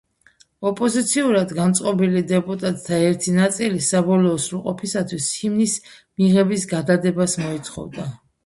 ოპოზიციურად 0.67 1.51
განწყობილი 1.57 2.23
დეპუტატთა 2.31 2.99
ერთი 3.09 3.35
ნაწილი 3.37 3.83
საბოლოო 3.89 4.41
სრულყოფისათვის 4.49 5.31
ჰიმნის 5.43 5.77
მიღების 5.99 6.69
გადადებას 6.77 7.39
მოითხოვდა. 7.47 8.13